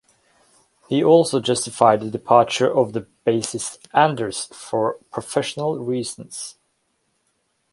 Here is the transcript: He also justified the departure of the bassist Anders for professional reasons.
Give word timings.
He 0.89 1.03
also 1.03 1.39
justified 1.39 1.99
the 1.99 2.09
departure 2.09 2.67
of 2.67 2.93
the 2.93 3.05
bassist 3.23 3.85
Anders 3.93 4.45
for 4.45 4.97
professional 5.11 5.77
reasons. 5.77 6.57